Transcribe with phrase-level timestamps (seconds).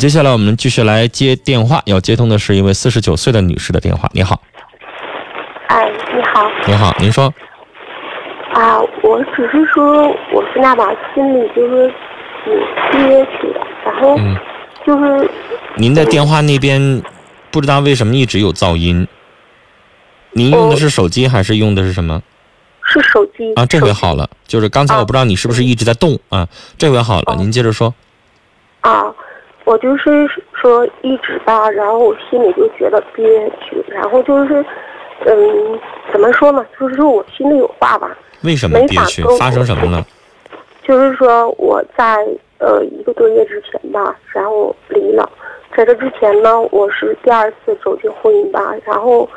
[0.00, 4.08] 接下来我们继续来接电话，要接通的是一位四十九岁的女士的电话。
[4.14, 4.40] 你好，
[5.66, 7.30] 哎，你好你好，您说，
[8.54, 11.92] 啊，我只是说我现在吧心里就是
[12.42, 14.34] 挺憋屈的，然后嗯，
[14.86, 15.30] 就是
[15.76, 17.02] 您的电话那边
[17.50, 19.06] 不知道为什么一直有噪音。
[20.32, 22.22] 您用的是手机还是用的是什么
[22.82, 23.66] 是手机啊？
[23.66, 26.48] 这回好了，就是刚才我不知道你是不是一直在动啊？
[26.78, 27.92] 这回好了，哦您接着说。
[28.80, 29.04] 啊，
[29.70, 34.64] 我就是说一直吧，然后我心里就觉得憋屈，然后就是
[35.26, 35.78] 嗯，
[36.10, 36.66] 怎么说呢？
[36.76, 38.10] 就是说我心里有话吧，
[38.42, 39.22] 为什么没憋屈？
[39.38, 40.04] 发生什么了？
[40.82, 42.26] 就是说我在
[42.58, 45.30] 呃一个多月之前吧，然后离了。
[45.76, 49.28] 在这之前呢，我是第二次走进婚姻吧，然后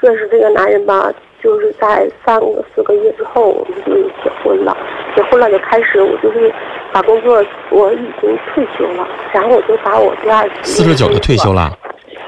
[0.00, 1.12] 认识这个男人吧，
[1.42, 4.76] 就是在三个四个月之后，我们就结婚了。
[5.14, 6.52] 结婚了就开始，我就是
[6.92, 11.70] 把工作我已经退休了，然后我就把我第二四十九就退休了，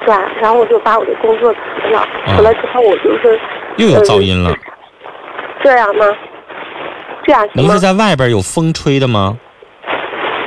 [0.05, 1.59] 对，然后我就把我的工作辞
[1.91, 3.41] 了，嗯辞了之后我就是
[3.77, 4.55] 又有噪音了。
[5.62, 6.05] 这样吗，
[7.25, 7.78] 这样行吗您是？
[7.78, 9.39] 在外边有风吹的吗？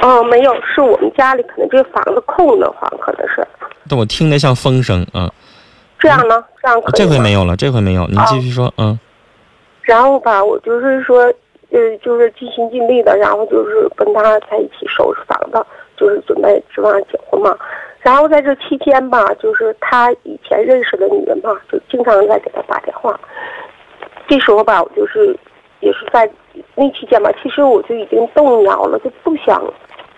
[0.04, 3.46] 哦，没有，是我们家里可能这个房子空的慌，可能是
[3.90, 5.28] 但我听得像风声，嗯，
[6.00, 8.98] 这样呢，这样可以这回没有了，这回没有，您继续说，嗯，
[9.82, 11.24] 然后吧，我就是说，
[11.72, 15.66] 呃，就是尽心尽力的，然后就是跟他在一起收拾房子，
[15.98, 17.58] 就是准备指望结婚嘛。
[18.02, 23.20] 然后在这期间吧，就是他以前认识的女人嘛，就经常在给他打电话。
[24.28, 25.36] 这时候吧，我就是
[25.80, 26.30] 也是在
[26.76, 29.62] 那期间吧，其实我就已经动摇了，就不想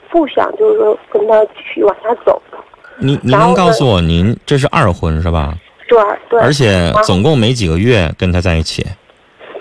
[0.09, 2.59] 不想就是说跟他继续往下走了。
[2.97, 5.53] 您您能告诉我您这是二婚是吧？
[5.89, 8.85] 对对而且总共没几个月跟他在一起。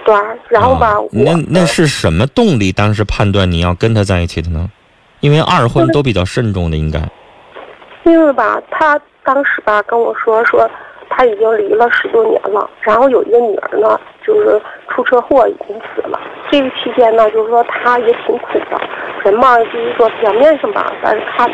[0.05, 0.15] 对，
[0.49, 2.71] 然后吧，那那是什么动力？
[2.71, 4.69] 当时判断你要跟他在一起的呢？
[5.21, 7.01] 因为二婚都比较慎重的，应该。
[8.05, 10.71] 因为吧，他当时吧跟我说说，
[11.11, 16.19] 他已经离了十多年了，然后有一个女儿呢，就是出车祸已经死了。
[16.51, 18.81] 这个期间呢，就是说他也挺苦的，
[19.25, 21.47] 人嘛，就是说表面上吧，但是他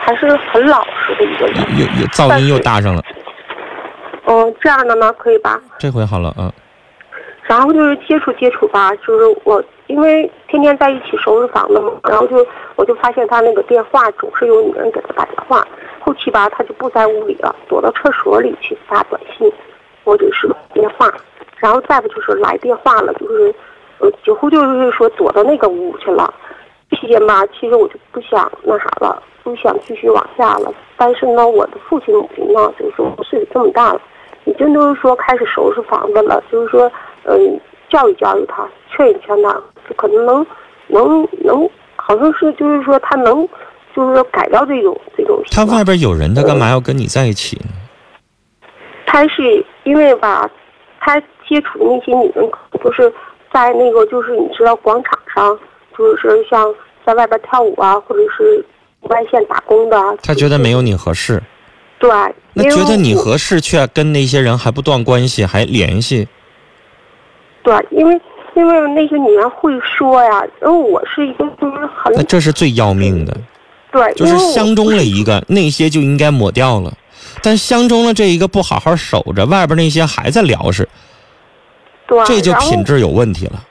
[0.00, 1.56] 还是很老实的一个人。
[1.78, 3.02] 又又噪音又大上了，
[4.26, 5.60] 嗯，这样的呢，可以吧？
[5.78, 6.50] 这回好了，嗯，
[7.42, 12.46] 然后就是接触接触吧，就是我因为天天在一起收拾房子嘛，然后就
[12.76, 15.66] 我就发现他那个电话总是有女人给他打电话，
[16.00, 19.52] 后期吧他就不在屋里了，躲到厕所里去发短信，
[20.04, 21.12] 或者是电话，
[21.58, 23.54] 然后再不就是来电话了，就是
[23.98, 26.32] 呃几乎就是说躲到那个屋去了。
[26.90, 30.72] 期间吧，其实我就不想那啥了，不想继续往下了。
[30.96, 34.00] 但是呢，我的父亲母亲呢，就是我岁数这么大了，
[34.44, 36.90] 已经都是说开始收拾房子了，就是说，
[37.24, 39.52] 嗯，教育教育他，劝一劝他，
[39.88, 40.46] 就可能能
[40.88, 43.48] 能能，好像是就是说他能，
[43.94, 45.42] 就是说改掉这种这种。
[45.50, 48.68] 他外边有人，他干嘛要跟你在一起呢？
[49.06, 50.50] 他是因为吧，
[51.00, 53.12] 他接触的那些女人可能都是
[53.52, 55.58] 在那个就是你知道广场上，
[55.96, 56.74] 就是像
[57.06, 58.64] 在外边跳舞啊，或者是
[59.02, 60.14] 外县打工的啊。
[60.22, 61.40] 他觉得没有你合适，
[61.98, 62.10] 对，
[62.54, 66.26] 那觉得你合适，却跟那些人还不断关系，还联系，
[67.62, 68.20] 对，因为
[68.54, 73.36] 因为那些女人会说呀，因为我是一个就是很那这是最要命的。
[73.90, 76.92] 对，就是相中了一个，那些就应该抹掉了。
[77.42, 80.88] 但相中了这一个不好好守着，外边那些还在聊是，
[82.06, 83.64] 对，这就品质有问题了。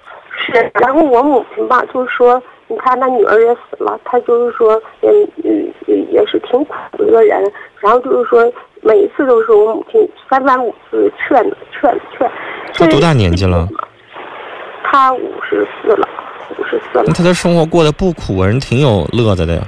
[0.46, 5.10] 是，然后我母亲吧，就是说，你看她女儿也死了，她就是说，嗯
[5.44, 7.42] 嗯，嗯也是挺苦的一个人。
[7.80, 8.50] 然后就是说，
[8.84, 12.30] 每一次都是我母亲三番五次劝劝劝。
[12.74, 13.68] 他多大年纪了？
[14.84, 16.08] 他五十四了，
[16.58, 17.14] 五十四了那。
[17.14, 19.62] 他的生活过得不苦啊，人挺有乐子的呀。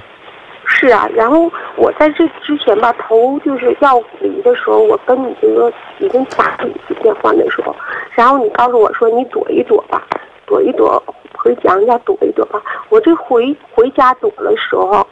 [0.68, 7.74] 是啊，然后我在这之前吧，头就是要离的时候，我跟你这个已经打了一次电话的时候，
[8.12, 10.02] 然后你告诉我说你躲一躲吧，
[10.46, 11.02] 躲一躲，
[11.34, 12.62] 回娘家躲一躲吧。
[12.90, 15.08] 我这回回家躲的时候，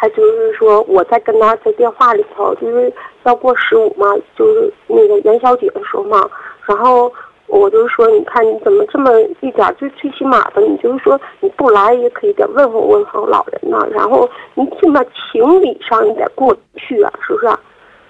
[0.00, 2.92] 他就是说我在跟他在电话里头，就是
[3.24, 6.28] 要过十五嘛，就是那个元宵节的时候嘛，
[6.66, 7.12] 然后。
[7.50, 17.48] 我就说，你看你怎么这么一点，最最起码的，你就是说你不来也可以得问候问候老人呐、然后你起码情理上你得过去啊，是不是、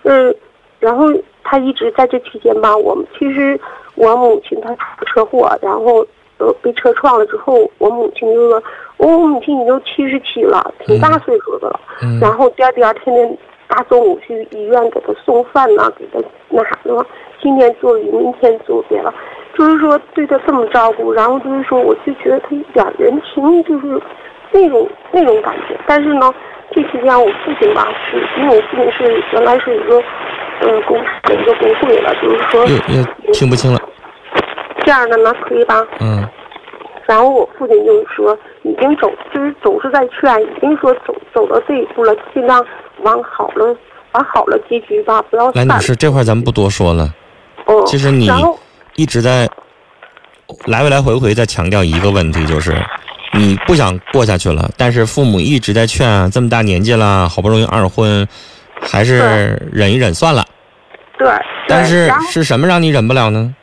[0.03, 0.35] 嗯，
[0.81, 1.05] 然后
[1.45, 3.57] 他一直在这期间吧，我们其实
[3.95, 6.05] 我母亲她出车祸，然后
[6.39, 8.63] 呃被车撞了之后，我母亲就说，
[8.97, 12.19] 我母亲已经七十七了，挺大岁数的了，嗯。
[12.21, 16.19] 然后第二第二天天大中午去医院给他送饭呐、给他
[16.49, 17.05] 那啥的嘛，
[17.43, 19.13] 今天做鱼，明天做别了，
[19.57, 24.01] 就是说对他这么照顾，然后就是说我就觉得他一点人情就是
[24.53, 26.33] 那种那种感觉，但是呢，
[26.71, 30.03] 这期间我父亲吧，是因为我父亲是原来是一个，
[30.61, 33.79] 呃，公司的一个工会了，就是说也也听不清了，
[34.89, 35.87] 这样的呢，可以吧？
[36.01, 36.27] 嗯，
[37.07, 42.65] 然后我父亲就是说，已经走，就是总是在劝，已经说走走到这一步了，尽量
[43.03, 43.67] 往好了，
[44.13, 45.83] 往好了结局吧，不要来，散女。
[45.83, 47.15] 士，这块咱们不多说了。
[47.67, 48.31] 哦，其实你
[48.97, 49.47] 一直在
[50.65, 52.75] 来来回回在强调一个问题，就是
[53.35, 58.27] 你不想过下去了，但是父母一直在劝啊，这么大年纪了，好不容易二婚，
[58.81, 60.43] 还是忍一忍算了。
[61.19, 61.29] 对，
[61.69, 63.55] 但是是什么让你忍不了呢？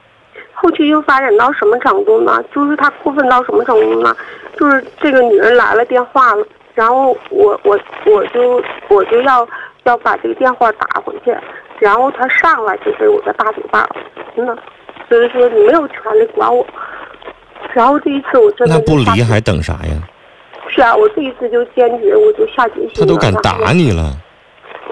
[0.65, 2.43] 后期又发展到什么程度呢？
[2.51, 4.15] 就是他过分到什么程度呢？
[4.59, 9.47] 就是这个女人来了电话了，然后我我我就我就要
[9.83, 11.37] 要把这个电话打回去，
[11.77, 13.87] 然后他上来就给我个大嘴巴，
[14.35, 14.57] 真的，
[15.07, 16.65] 所以说你没有权利管我。
[17.71, 20.01] 然后这一次我真的那不离还等啥呀？
[20.67, 22.93] 是啊，我这一次就坚决，我就下决心了。
[22.95, 24.17] 他都敢打你了，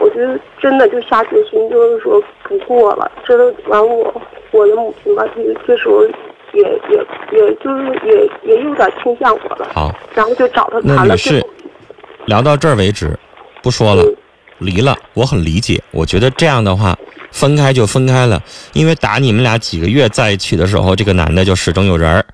[0.03, 0.19] 我就
[0.61, 3.09] 真的就下决心，就是说不过了。
[3.25, 4.21] 这都完我
[4.51, 6.03] 我的母亲吧，这这时候
[6.51, 6.97] 也也
[7.31, 11.45] 也就是也也有点倾向我了，好，然后就找他那女士谈了是。
[12.25, 13.17] 聊到这儿为止，
[13.61, 14.15] 不说了嗯，
[14.59, 15.81] 离了，我很理解。
[15.91, 16.97] 我觉得这样的话，
[17.31, 18.41] 分开就分开了，
[18.73, 22.25] 因为打你们俩几个月在一起的时候，这个男的就始终有人儿，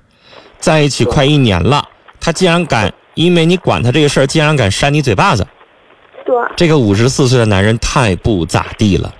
[0.58, 1.82] 在一起快一年了，
[2.20, 5.44] 他竟然敢，因为你管他这个事儿，竟然敢扇你嘴巴子，
[6.56, 9.14] 这个五十四岁的男人太不咋地了，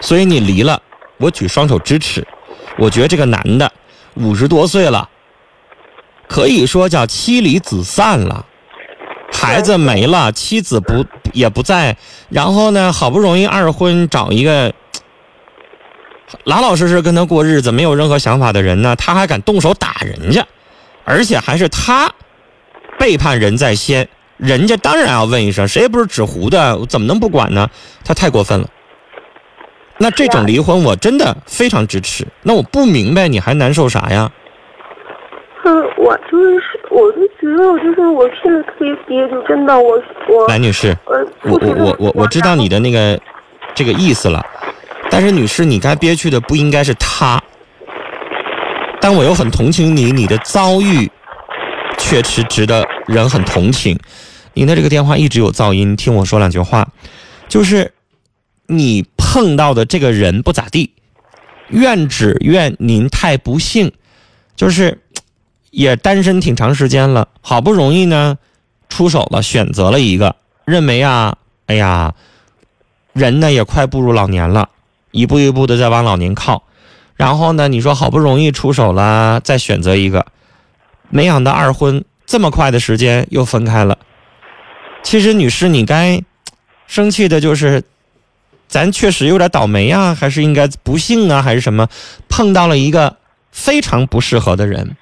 [0.00, 0.80] 所以你离了，
[1.18, 2.26] 我举双手支持。
[2.78, 3.72] 我觉得这个男的
[4.14, 5.08] 五十多岁了，
[6.28, 8.44] 可以说叫妻离子散了，
[9.32, 11.96] 孩子没了，妻子不也不在，
[12.28, 14.74] 然后呢，好不容易二婚找一个
[16.44, 20.46] 老老实实跟他过日子，没有任何想法的人呢，他还敢动手打人家，
[21.04, 22.12] 而且还是他
[22.98, 27.68] 背叛人在先，人家当然要问一声，谁也不是纸糊的，怎么能不管呢？
[28.04, 28.68] 他太过分了。
[29.98, 32.26] 那这种离婚我真的非常支持。
[32.42, 34.30] 那我不明白你还难受啥呀？
[35.64, 42.68] 嗯，我就是我就觉得我就是我现在特别憋屈，真的，我我来，女士，呃，我我我我我知道你。
[42.68, 43.18] 的那个
[43.74, 44.44] 这个意思了，
[45.08, 47.42] 但是女士，你该憋屈的不应该是他，
[49.00, 51.10] 但我又很同情你，你的遭遇
[52.08, 53.98] 确实值得人很同情。
[54.54, 56.88] 您的这个电话一直有噪音，听我说两句话，
[57.48, 57.92] 就是
[58.68, 60.92] 你碰到的这个人不咋地，
[61.68, 63.90] 怨只怨您太不幸，
[64.54, 65.00] 就是
[65.72, 68.38] 也单身挺长时间了，好不容易呢
[68.88, 71.36] 出手了，选择了一个，认为啊，
[71.66, 72.14] 哎呀，
[73.12, 74.68] 人呢也快步入老年了，
[75.10, 76.62] 一步一步的在往老年靠。
[77.16, 80.26] 然后呢，你说好不容易出手了，再选择一个，
[81.10, 83.98] 没想到二婚这么快的时间又分开了。
[85.02, 86.20] 其实，女士，你该
[86.86, 87.84] 生气的就是，
[88.66, 91.88] 咱确实有点倒霉啊，还是应该不幸啊，还是什么，
[92.28, 93.16] 碰到了一个
[93.52, 94.96] 非常不适合的人。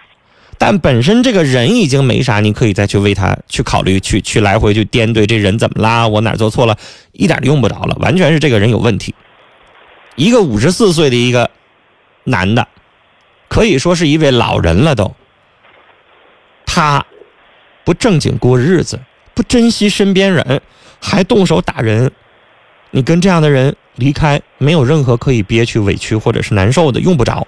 [0.58, 6.76] 但本身这个人已经没啥，你可以再去为他去考虑，去去来回去掂对这人怎么啦，我哪做错了，
[7.12, 9.14] 一点用不着了，完全是这个人有问题。
[10.16, 11.50] 一个五十四岁的一个
[12.24, 12.68] 男的，
[13.48, 15.14] 可以说是一位老人了都。
[16.74, 17.06] 他
[17.84, 18.98] 不正经过日子，
[19.32, 20.60] 不珍惜身边人，
[21.00, 22.10] 还动手打人。
[22.90, 27.46] 你跟这样的人离开，没有任何可以憋屈、委屈或者是难受的，用不着。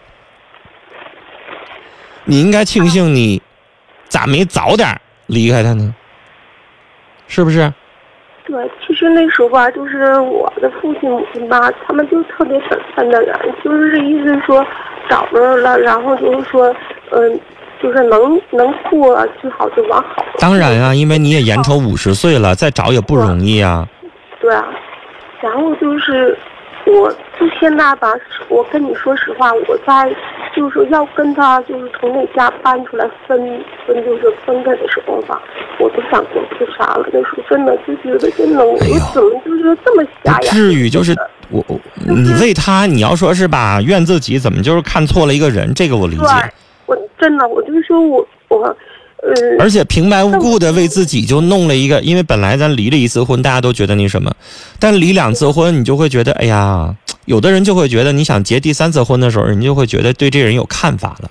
[2.24, 3.42] 你应该庆幸你
[4.08, 5.92] 咋没早点离开他呢？
[7.26, 7.72] 是不是？
[8.44, 14.64] 对，其实那时候吧，就是我的父亲母亲吧，他们就特别本分的人，就是这意思说
[15.10, 16.72] 找着了，然后就是说，
[17.10, 17.40] 嗯，
[17.82, 20.24] 就是能能过，最好就往好。
[20.38, 23.86] 当然啊，因为你也眼瞅五十岁了，再找也不容易啊。
[24.40, 24.66] 对啊，
[25.40, 26.36] 然后就是，
[26.86, 28.12] 我就现在吧，
[28.48, 30.14] 我跟你说实话，我在
[30.54, 33.38] 就是要跟他就是从那家搬出来分
[33.86, 35.40] 分就是分开的时候吧，
[35.78, 37.06] 我都想过自杀了。
[37.12, 38.78] 那时候真的就觉得真能，我
[39.12, 40.38] 怎么就是这么瞎呀？
[40.40, 41.14] 不至于，就是
[41.50, 46.65] 我我你为他，你要说是吧，怨自己怎么就是看错了一个人，这个我理解。，我
[47.18, 48.62] 真的我就说我我，
[49.22, 54.30] 呃，而且平白无故的为自己就弄了一个，因为本来咱离了一次婚，大家都觉得那什么，
[54.78, 56.94] 但离两次婚，你就会觉得，哎呀，
[57.24, 61.30] 有的人就会觉得，你想结第三次婚的时候，人就会觉得对这人有看法了。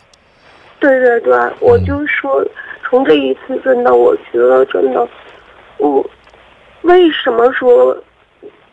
[0.79, 2.45] 对对对，我嗯就说
[2.89, 5.07] 从这一次真的，我觉得真的，
[5.77, 6.05] 我
[6.81, 7.95] 为什么说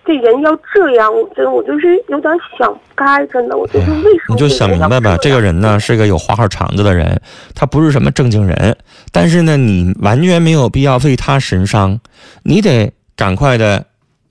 [0.04, 1.12] 这人要这样？
[1.14, 7.20] 我真我就是有点想不开，真的，我就是为什么你就想明白吧，这个人呢是个有花花肠子的人，
[7.54, 8.76] 他不是什么正经人，
[9.12, 12.00] 但是呢，你完全没有必要为他神伤，
[12.42, 13.84] 你得赶快的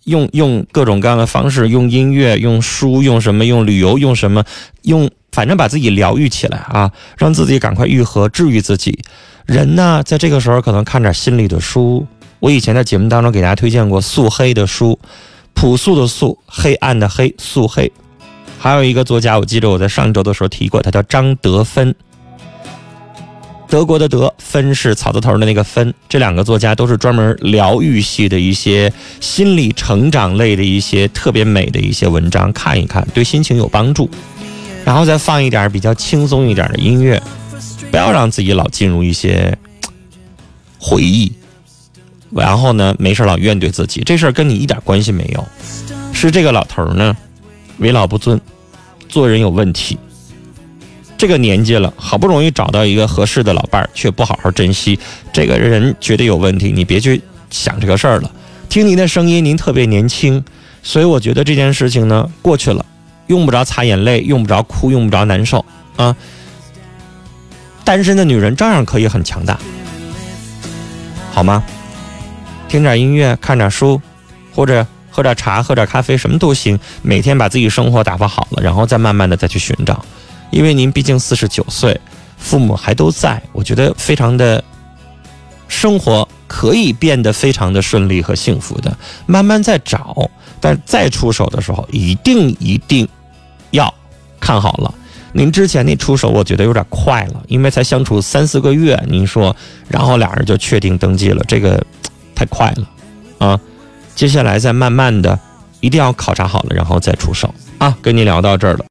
[0.05, 4.43] 用用各种各样的方式，用音乐、用书、用什么、用旅游、用什么、
[4.81, 8.99] 用，反正把自己疗愈起来啊，让自己赶快愈合、治愈自己。
[9.45, 12.05] 人呢，在这个时候可能看点心理的书。
[12.39, 14.97] 我以前在节目当中给大家推荐过素黑的书，
[15.61, 17.91] 朴素的素，黑暗的黑，素黑。
[18.57, 21.93] 还有一个作家，我记得我在上周的时候提过，他叫张德芬。
[23.67, 25.93] 德国的德，芬是草字头的那个芬。
[26.09, 34.09] 这两个作家都是专门疗愈系的一些心理成长类的一些特别美的一些文章，看一看对心情有帮助。
[34.83, 37.21] 然后再放一点比较轻松一点的音乐，
[37.91, 39.55] 不要让自己老进入一些
[40.79, 41.31] 回忆。
[42.33, 45.45] 然后呢，没事老怨怼自己，这事儿跟你一点关系没有，
[46.13, 47.15] 是这个老头呢，
[47.77, 48.39] 为老不尊，
[49.09, 49.97] 做人有问题。
[51.17, 54.97] 这个年纪了，好不容易找到一个合适的老伴儿，却不好好珍惜，
[55.31, 56.71] 这个人绝对有问题。
[56.71, 57.21] 你别去
[57.51, 58.31] 想这个事儿了。
[58.69, 60.43] 听您的声音，您特别年轻，
[60.81, 62.83] 所以我觉得这件事情呢过去了，
[63.27, 65.63] 用不着擦眼泪，用不着哭，用不着难受
[65.97, 66.15] 啊。
[67.83, 69.59] 单身的女人照样可以很强大，
[71.31, 71.63] 好吗？
[72.71, 74.01] 听点音乐，看点书，
[74.55, 76.79] 或者喝点茶，喝点咖啡，什么都行。
[77.01, 80.05] 每天把自己生活打发好了，然后再慢慢的再去寻找。
[80.51, 81.99] 因为您毕竟四十九岁，
[82.37, 84.63] 父母还都在，我觉得非常的，
[85.67, 88.97] 生活可以变得非常的顺利和幸福的。
[89.25, 93.05] 慢慢再找，但再出手的时候，一定一定
[93.71, 93.93] 要
[94.39, 94.93] 看好了。
[95.33, 99.53] 您之前那出手，我觉得有点快了，因为才相处三四个月，您说，
[99.89, 101.85] 然后俩人就确定登记了，这个
[102.41, 102.89] 太快了
[103.37, 103.59] 啊！
[104.15, 105.39] 接下来再慢慢的，
[105.79, 107.95] 一定要考察好了，然后再出手啊！
[108.01, 108.79] 跟你聊到这儿了。